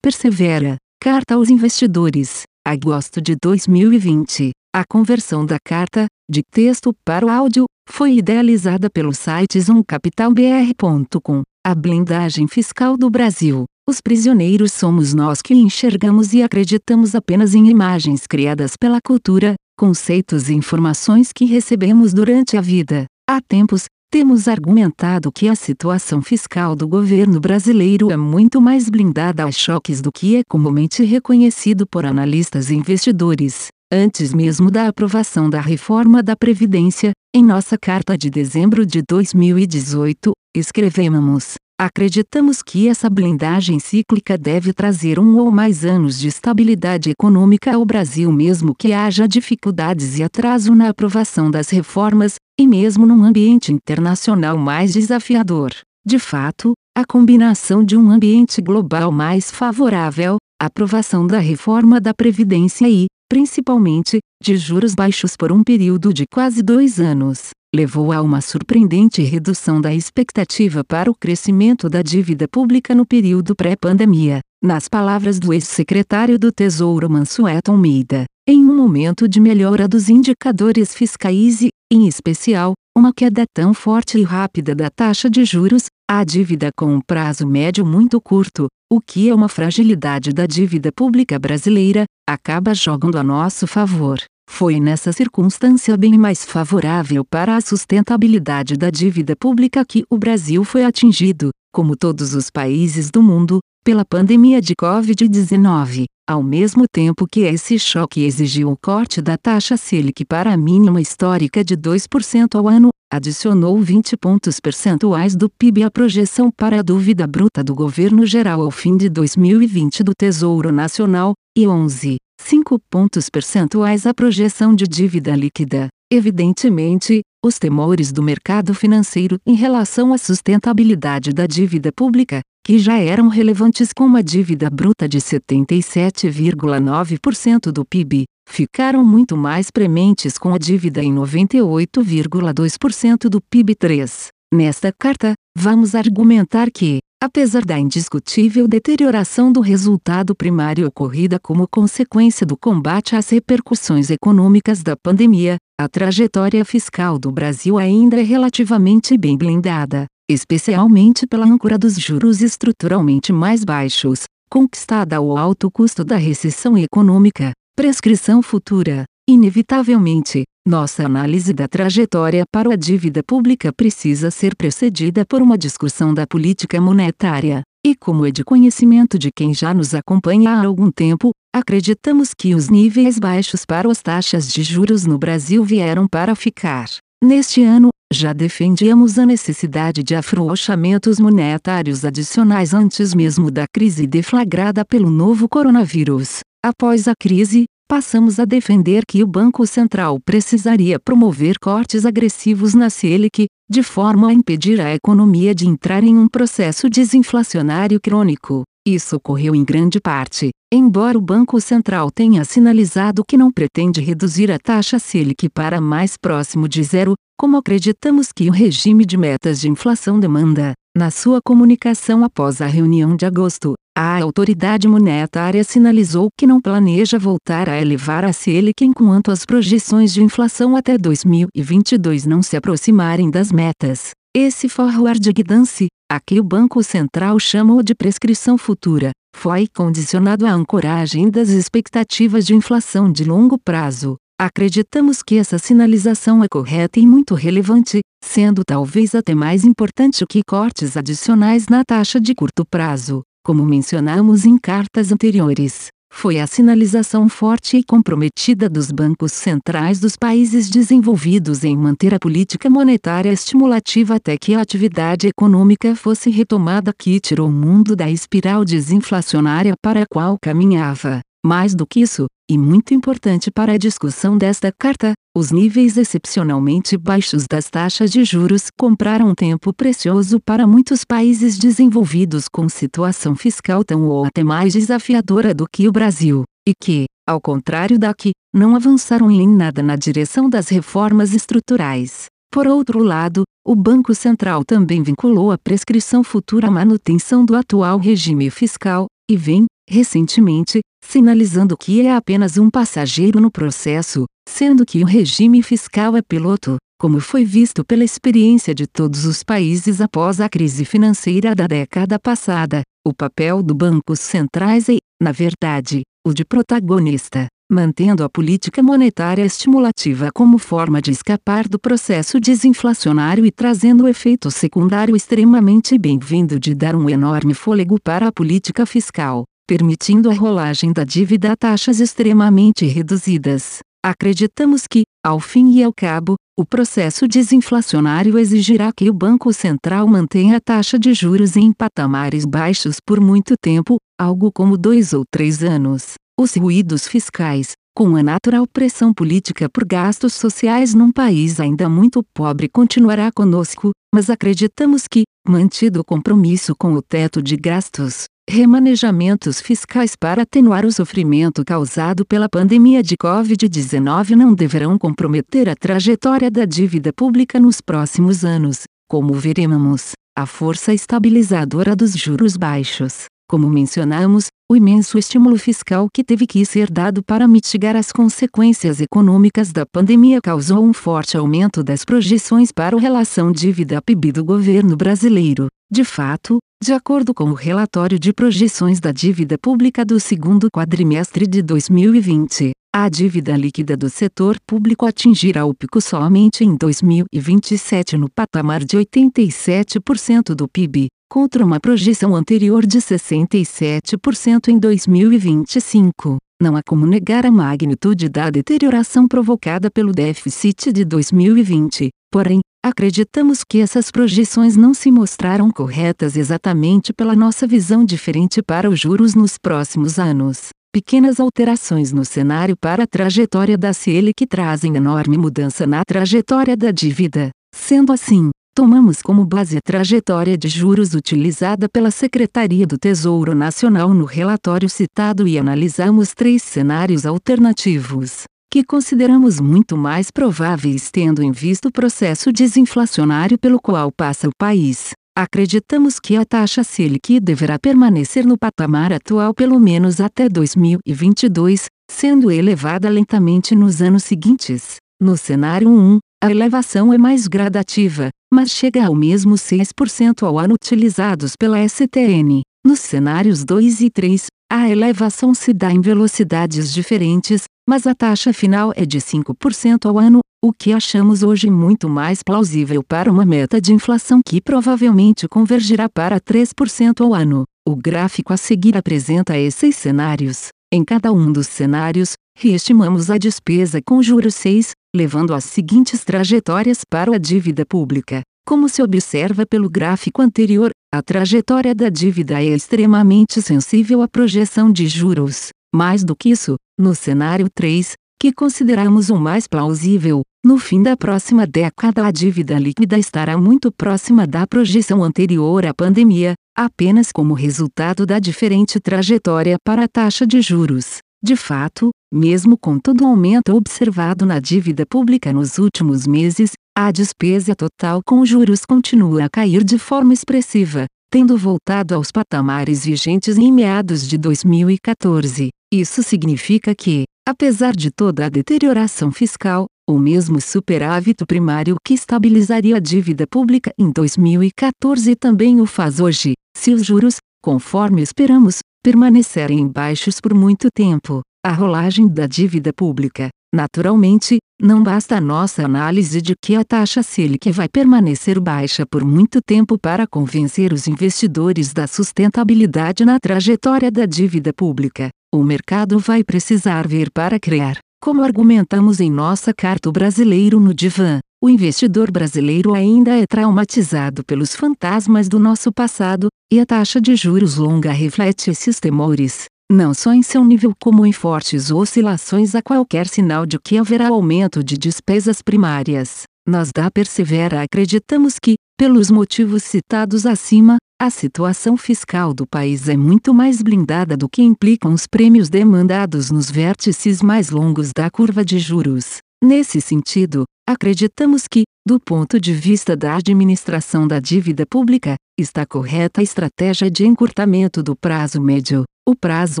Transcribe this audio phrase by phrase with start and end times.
[0.00, 0.76] persevera.
[1.00, 2.42] Carta aos investidores.
[2.66, 4.50] Agosto de 2020.
[4.74, 11.42] A conversão da carta, de texto para o áudio, foi idealizada pelo site zoomcapitalbr.com.
[11.66, 13.64] A blindagem fiscal do Brasil.
[13.88, 20.48] Os prisioneiros somos nós que enxergamos e acreditamos apenas em imagens criadas pela cultura, conceitos
[20.48, 23.06] e informações que recebemos durante a vida.
[23.28, 29.44] Há tempos, temos argumentado que a situação fiscal do governo brasileiro é muito mais blindada
[29.44, 33.68] a choques do que é comumente reconhecido por analistas e investidores.
[33.92, 40.32] Antes mesmo da aprovação da reforma da Previdência, em nossa carta de dezembro de 2018,
[40.56, 47.74] escrevemos: Acreditamos que essa blindagem cíclica deve trazer um ou mais anos de estabilidade econômica
[47.74, 53.24] ao Brasil, mesmo que haja dificuldades e atraso na aprovação das reformas, e mesmo num
[53.24, 55.70] ambiente internacional mais desafiador.
[56.06, 62.86] De fato, a combinação de um ambiente global mais favorável, aprovação da reforma da Previdência
[62.86, 68.42] e, principalmente, de juros baixos por um período de quase dois anos, levou a uma
[68.42, 75.40] surpreendente redução da expectativa para o crescimento da dívida pública no período pré-pandemia, nas palavras
[75.40, 78.26] do ex-secretário do Tesouro Mansueto Almeida.
[78.52, 84.18] Em um momento de melhora dos indicadores fiscais e, em especial, uma queda tão forte
[84.18, 89.00] e rápida da taxa de juros, a dívida com um prazo médio muito curto, o
[89.00, 94.18] que é uma fragilidade da dívida pública brasileira, acaba jogando a nosso favor.
[94.50, 100.64] Foi nessa circunstância bem mais favorável para a sustentabilidade da dívida pública que o Brasil
[100.64, 107.26] foi atingido, como todos os países do mundo, pela pandemia de Covid-19, ao mesmo tempo
[107.26, 112.54] que esse choque exigiu o corte da taxa Selic para a mínima histórica de 2%
[112.54, 117.74] ao ano, adicionou 20 pontos percentuais do PIB à projeção para a dúvida bruta do
[117.74, 124.14] governo geral ao fim de 2020 do Tesouro Nacional, e 11, 5 pontos percentuais à
[124.14, 125.88] projeção de dívida líquida.
[126.12, 132.40] Evidentemente, os temores do mercado financeiro em relação à sustentabilidade da dívida pública,
[132.70, 139.72] que já eram relevantes com uma dívida bruta de 77,9% do PIB, ficaram muito mais
[139.72, 144.28] prementes com a dívida em 98,2% do PIB 3.
[144.54, 152.46] Nesta carta, vamos argumentar que, apesar da indiscutível deterioração do resultado primário ocorrida como consequência
[152.46, 159.18] do combate às repercussões econômicas da pandemia, a trajetória fiscal do Brasil ainda é relativamente
[159.18, 166.16] bem blindada, especialmente pela âncora dos juros estruturalmente mais baixos, conquistada ao alto custo da
[166.16, 169.04] recessão econômica, prescrição futura.
[169.28, 176.12] Inevitavelmente, nossa análise da trajetória para a dívida pública precisa ser precedida por uma discussão
[176.12, 177.62] da política monetária.
[177.84, 182.54] E como é de conhecimento de quem já nos acompanha há algum tempo, acreditamos que
[182.54, 186.88] os níveis baixos para as taxas de juros no Brasil vieram para ficar.
[187.22, 194.86] Neste ano, já defendíamos a necessidade de afrouxamentos monetários adicionais antes mesmo da crise deflagrada
[194.86, 196.40] pelo novo coronavírus.
[196.64, 202.88] Após a crise, passamos a defender que o Banco Central precisaria promover cortes agressivos na
[202.88, 208.62] Selic, de forma a impedir a economia de entrar em um processo desinflacionário crônico.
[208.94, 214.50] Isso ocorreu em grande parte, embora o Banco Central tenha sinalizado que não pretende reduzir
[214.50, 219.60] a taxa Selic para mais próximo de zero, como acreditamos que o regime de metas
[219.60, 220.72] de inflação demanda.
[220.96, 227.16] Na sua comunicação após a reunião de agosto, a autoridade monetária sinalizou que não planeja
[227.16, 233.30] voltar a elevar a Selic enquanto as projeções de inflação até 2022 não se aproximarem
[233.30, 234.10] das metas.
[234.32, 240.52] Esse forward guidance, a que o Banco Central chamou de prescrição futura, foi condicionado à
[240.52, 244.14] ancoragem das expectativas de inflação de longo prazo.
[244.40, 250.42] Acreditamos que essa sinalização é correta e muito relevante, sendo talvez até mais importante que
[250.46, 253.22] cortes adicionais na taxa de curto prazo.
[253.44, 260.16] Como mencionamos em cartas anteriores, foi a sinalização forte e comprometida dos bancos centrais dos
[260.16, 266.92] países desenvolvidos em manter a política monetária estimulativa até que a atividade econômica fosse retomada
[266.92, 271.20] que tirou o mundo da espiral desinflacionária para a qual caminhava.
[271.42, 276.96] Mais do que isso, e muito importante para a discussão desta carta, os níveis excepcionalmente
[276.96, 283.84] baixos das taxas de juros compraram tempo precioso para muitos países desenvolvidos com situação fiscal
[283.84, 288.74] tão ou até mais desafiadora do que o Brasil, e que, ao contrário daqui, não
[288.74, 292.26] avançaram em nada na direção das reformas estruturais.
[292.52, 297.98] Por outro lado, o Banco Central também vinculou a prescrição futura à manutenção do atual
[297.98, 305.02] regime fiscal, e vem, recentemente, sinalizando que é apenas um passageiro no processo, sendo que
[305.02, 310.40] o regime fiscal é piloto, como foi visto pela experiência de todos os países após
[310.40, 312.82] a crise financeira da década passada.
[313.04, 319.44] O papel do bancos centrais é, na verdade, o de protagonista, mantendo a política monetária
[319.44, 326.60] estimulativa como forma de escapar do processo desinflacionário e trazendo o efeito secundário extremamente bem-vindo
[326.60, 331.56] de dar um enorme fôlego para a política fiscal, permitindo a rolagem da dívida a
[331.56, 333.78] taxas extremamente reduzidas.
[334.04, 340.08] Acreditamos que, ao fim e ao cabo, o processo desinflacionário exigirá que o Banco Central
[340.08, 345.22] mantenha a taxa de juros em patamares baixos por muito tempo, algo como dois ou
[345.30, 346.14] três anos.
[346.36, 352.24] Os ruídos fiscais, com a natural pressão política por gastos sociais num país ainda muito
[352.34, 359.60] pobre, continuará conosco, mas acreditamos que, mantido o compromisso com o teto de gastos, remanejamentos
[359.60, 366.50] fiscais para atenuar o sofrimento causado pela pandemia de Covid-19 não deverão comprometer a trajetória
[366.50, 373.26] da dívida pública nos próximos anos, como veremos, a força estabilizadora dos juros baixos.
[373.50, 379.00] Como mencionamos, o imenso estímulo fiscal que teve que ser dado para mitigar as consequências
[379.00, 384.96] econômicas da pandemia causou um forte aumento das projeções para o relação dívida-PIB do governo
[384.96, 385.66] brasileiro.
[385.90, 391.44] De fato, de acordo com o relatório de projeções da dívida pública do segundo quadrimestre
[391.44, 398.30] de 2020, a dívida líquida do setor público atingirá o pico somente em 2027 no
[398.30, 406.38] patamar de 87% do PIB, contra uma projeção anterior de 67% em 2025.
[406.60, 413.62] Não há como negar a magnitude da deterioração provocada pelo déficit de 2020, porém, Acreditamos
[413.62, 419.34] que essas projeções não se mostraram corretas exatamente pela nossa visão diferente para os juros
[419.34, 420.70] nos próximos anos.
[420.90, 426.90] Pequenas alterações no cenário para a trajetória da Selic trazem enorme mudança na trajetória da
[426.90, 427.50] dívida.
[427.72, 428.50] Sendo assim,
[428.80, 434.88] tomamos como base a trajetória de juros utilizada pela Secretaria do Tesouro Nacional no relatório
[434.88, 441.92] citado e analisamos três cenários alternativos que consideramos muito mais prováveis tendo em vista o
[441.92, 445.10] processo desinflacionário pelo qual passa o país.
[445.36, 452.50] Acreditamos que a taxa Selic deverá permanecer no patamar atual pelo menos até 2022, sendo
[452.50, 454.96] elevada lentamente nos anos seguintes.
[455.20, 460.72] No cenário 1, a elevação é mais gradativa, mas chega ao mesmo 6% ao ano
[460.72, 462.62] utilizados pela STN.
[462.82, 468.54] Nos cenários 2 e 3, a elevação se dá em velocidades diferentes, mas a taxa
[468.54, 473.44] final é de 5% ao ano, o que achamos hoje muito mais plausível para uma
[473.44, 477.64] meta de inflação que provavelmente convergirá para 3% ao ano.
[477.86, 480.68] O gráfico a seguir apresenta esses cenários.
[480.90, 487.04] Em cada um dos cenários, reestimamos a despesa com juros 6, levando as seguintes trajetórias
[487.08, 488.42] para a dívida pública.
[488.66, 494.92] Como se observa pelo gráfico anterior, a trajetória da dívida é extremamente sensível à projeção
[494.92, 495.70] de juros.
[495.94, 501.16] Mais do que isso, no cenário 3, que consideramos o mais plausível, no fim da
[501.16, 507.54] próxima década a dívida líquida estará muito próxima da projeção anterior à pandemia, apenas como
[507.54, 511.20] resultado da diferente trajetória para a taxa de juros.
[511.42, 517.10] De fato, mesmo com todo o aumento observado na dívida pública nos últimos meses, a
[517.10, 523.56] despesa total com juros continua a cair de forma expressiva, tendo voltado aos patamares vigentes
[523.56, 525.70] em meados de 2014.
[525.90, 532.96] Isso significa que, apesar de toda a deterioração fiscal, o mesmo superávit primário que estabilizaria
[532.96, 539.88] a dívida pública em 2014 também o faz hoje, se os juros, conforme esperamos, permanecerem
[539.88, 541.40] baixos por muito tempo.
[541.64, 547.22] A rolagem da dívida pública, naturalmente, não basta a nossa análise de que a taxa
[547.22, 554.10] Selic vai permanecer baixa por muito tempo para convencer os investidores da sustentabilidade na trajetória
[554.10, 555.28] da dívida pública.
[555.54, 557.98] O mercado vai precisar ver para criar.
[558.22, 564.74] Como argumentamos em nossa carta brasileiro no divã, o investidor brasileiro ainda é traumatizado pelos
[564.74, 570.32] fantasmas do nosso passado, e a taxa de juros longa reflete esses temores não só
[570.32, 574.96] em seu nível como em fortes oscilações a qualquer sinal de que haverá aumento de
[574.96, 576.44] despesas primárias.
[576.64, 583.16] Nós da Persevera acreditamos que, pelos motivos citados acima, a situação fiscal do país é
[583.16, 588.64] muito mais blindada do que implicam os prêmios demandados nos vértices mais longos da curva
[588.64, 589.38] de juros.
[589.62, 596.40] Nesse sentido, acreditamos que, do ponto de vista da administração da dívida pública, está correta
[596.40, 599.80] a estratégia de encurtamento do prazo médio, O prazo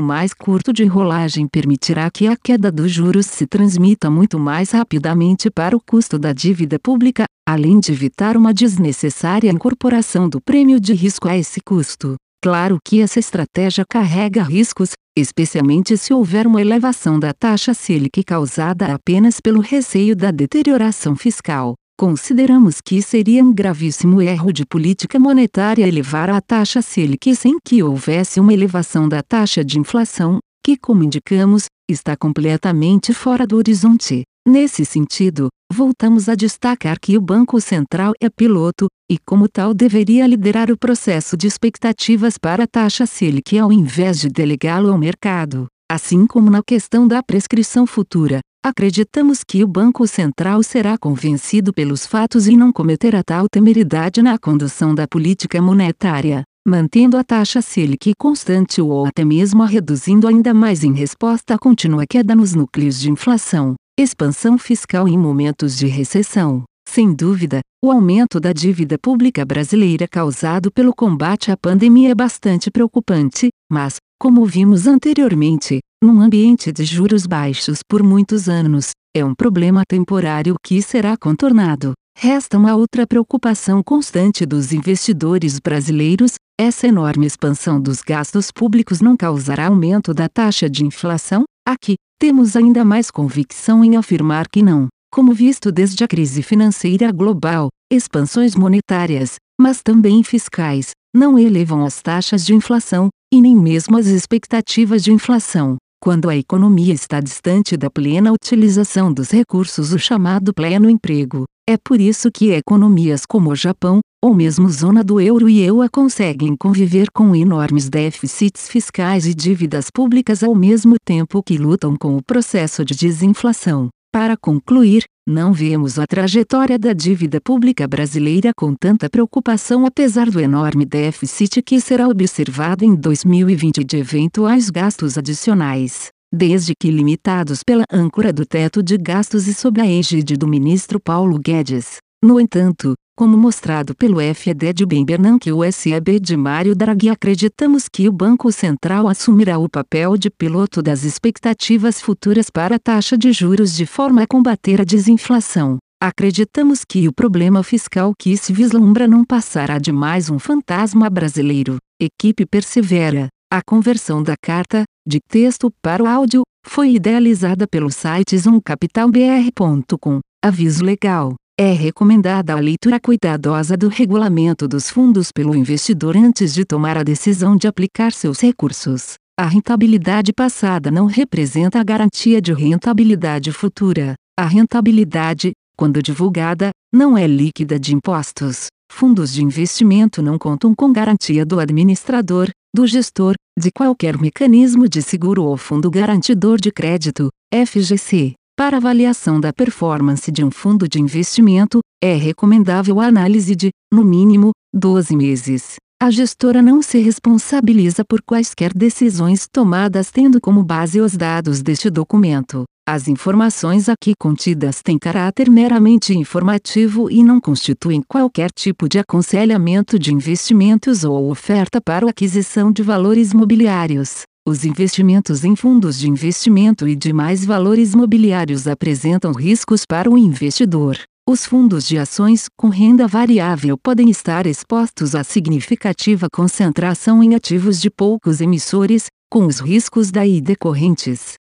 [0.00, 5.50] mais curto de rolagem permitirá que a queda dos juros se transmita muito mais rapidamente
[5.50, 10.92] para o custo da dívida pública, além de evitar uma desnecessária incorporação do prêmio de
[10.94, 12.14] risco a esse custo.
[12.40, 18.94] Claro que essa estratégia carrega riscos, especialmente se houver uma elevação da taxa Selic causada
[18.94, 21.74] apenas pelo receio da deterioração fiscal.
[22.00, 27.82] Consideramos que seria um gravíssimo erro de política monetária elevar a taxa Selic sem que
[27.82, 34.22] houvesse uma elevação da taxa de inflação, que, como indicamos, está completamente fora do horizonte.
[34.48, 40.26] Nesse sentido, voltamos a destacar que o Banco Central é piloto, e como tal deveria
[40.26, 45.66] liderar o processo de expectativas para a taxa Selic ao invés de delegá-lo ao mercado.
[45.92, 52.06] Assim como na questão da prescrição futura, acreditamos que o Banco Central será convencido pelos
[52.06, 58.12] fatos e não cometerá tal temeridade na condução da política monetária, mantendo a taxa Selic
[58.18, 63.00] constante ou até mesmo a reduzindo ainda mais em resposta à contínua queda nos núcleos
[63.00, 63.74] de inflação.
[63.98, 66.64] Expansão fiscal em momentos de recessão.
[66.88, 72.70] Sem dúvida, o aumento da dívida pública brasileira causado pelo combate à pandemia é bastante
[72.70, 79.34] preocupante, mas, como vimos anteriormente, num ambiente de juros baixos por muitos anos, é um
[79.34, 81.92] problema temporário que será contornado.
[82.18, 89.16] Resta uma outra preocupação constante dos investidores brasileiros: essa enorme expansão dos gastos públicos não
[89.16, 91.44] causará aumento da taxa de inflação?
[91.66, 97.12] Aqui, temos ainda mais convicção em afirmar que não, como visto desde a crise financeira
[97.12, 103.96] global, expansões monetárias, mas também fiscais, não elevam as taxas de inflação, e nem mesmo
[103.96, 105.76] as expectativas de inflação.
[106.02, 111.44] Quando a economia está distante da plena utilização dos recursos, o chamado pleno emprego.
[111.68, 115.90] É por isso que economias como o Japão, ou mesmo zona do euro e EUA
[115.90, 122.16] conseguem conviver com enormes déficits fiscais e dívidas públicas ao mesmo tempo que lutam com
[122.16, 123.90] o processo de desinflação.
[124.10, 130.40] Para concluir, não vemos a trajetória da dívida pública brasileira com tanta preocupação apesar do
[130.40, 137.84] enorme déficit que será observado em 2020 de eventuais gastos adicionais, desde que limitados pela
[137.92, 141.98] âncora do teto de gastos e sob a égide do ministro Paulo Guedes.
[142.22, 147.10] No entanto, como mostrado pelo FED de Ben Bernanke e o SEB de Mário Draghi
[147.10, 152.78] acreditamos que o Banco Central assumirá o papel de piloto das expectativas futuras para a
[152.78, 155.76] taxa de juros de forma a combater a desinflação.
[156.02, 161.76] Acreditamos que o problema fiscal que se vislumbra não passará de mais um fantasma brasileiro.
[162.00, 163.28] Equipe persevera.
[163.52, 170.20] A conversão da carta, de texto para o áudio, foi idealizada pelo site zoomcapitalbr.com.
[170.42, 171.34] Aviso legal.
[171.62, 177.02] É recomendada a leitura cuidadosa do regulamento dos fundos pelo investidor antes de tomar a
[177.02, 179.16] decisão de aplicar seus recursos.
[179.38, 184.14] A rentabilidade passada não representa a garantia de rentabilidade futura.
[184.38, 188.68] A rentabilidade, quando divulgada, não é líquida de impostos.
[188.90, 195.02] Fundos de investimento não contam com garantia do administrador, do gestor, de qualquer mecanismo de
[195.02, 198.39] seguro ou fundo garantidor de crédito, FGC.
[198.60, 204.04] Para avaliação da performance de um fundo de investimento, é recomendável a análise de, no
[204.04, 205.76] mínimo, 12 meses.
[205.98, 211.88] A gestora não se responsabiliza por quaisquer decisões tomadas tendo como base os dados deste
[211.88, 212.64] documento.
[212.86, 219.98] As informações aqui contidas têm caráter meramente informativo e não constituem qualquer tipo de aconselhamento
[219.98, 224.24] de investimentos ou oferta para a aquisição de valores mobiliários.
[224.46, 230.98] Os investimentos em fundos de investimento e demais valores mobiliários apresentam riscos para o investidor.
[231.28, 237.80] Os fundos de ações com renda variável podem estar expostos a significativa concentração em ativos
[237.80, 241.39] de poucos emissores, com os riscos daí decorrentes.